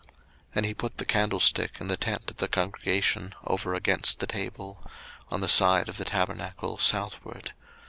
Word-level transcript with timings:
02:040:024 0.01 0.09
And 0.55 0.65
he 0.65 0.73
put 0.73 0.97
the 0.97 1.05
candlestick 1.05 1.71
in 1.79 1.87
the 1.87 1.95
tent 1.95 2.31
of 2.31 2.37
the 2.37 2.47
congregation, 2.47 3.35
over 3.43 3.75
against 3.75 4.17
the 4.19 4.25
table, 4.25 4.83
on 5.29 5.41
the 5.41 5.47
side 5.47 5.87
of 5.87 5.97
the 5.99 6.05
tabernacle 6.05 6.79
southward. 6.79 7.53